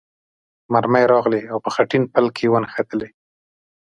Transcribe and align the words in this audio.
مرمۍ 0.73 1.03
راغلې 1.13 1.41
او 1.51 1.57
په 1.65 1.69
خټین 1.75 2.03
پل 2.13 2.25
کې 2.35 2.45
ونښتلې. 2.51 3.09